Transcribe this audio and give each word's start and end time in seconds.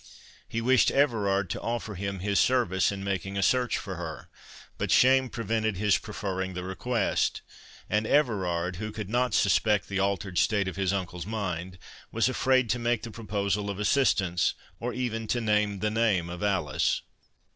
He 0.49 0.61
wished 0.61 0.89
Everard 0.89 1.47
to 1.51 1.61
offer 1.61 1.93
him 1.93 2.21
his 2.21 2.39
service 2.39 2.91
in 2.91 3.03
making 3.03 3.37
a 3.37 3.43
search 3.43 3.77
for 3.77 3.97
her, 3.97 4.29
but 4.79 4.89
shame 4.89 5.29
prevented 5.29 5.77
his 5.77 5.99
preferring 5.99 6.55
the 6.55 6.63
request; 6.63 7.43
and 7.87 8.07
Everard, 8.07 8.77
who 8.77 8.91
could 8.91 9.11
not 9.11 9.35
suspect 9.35 9.87
the 9.87 9.99
altered 9.99 10.39
state 10.39 10.67
of 10.67 10.75
his 10.75 10.91
uncle's 10.91 11.27
mind, 11.27 11.77
was 12.11 12.27
afraid 12.27 12.67
to 12.71 12.79
make 12.79 13.03
the 13.03 13.11
proposal 13.11 13.69
of 13.69 13.79
assistance, 13.79 14.55
or 14.79 14.91
even 14.91 15.27
to 15.27 15.39
name 15.39 15.81
the 15.81 15.91
name 15.91 16.31
of 16.31 16.41
Alice. 16.41 17.03